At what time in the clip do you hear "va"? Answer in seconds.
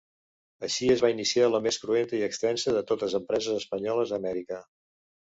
1.05-1.11